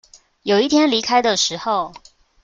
[0.41, 1.93] 有一天離開的時候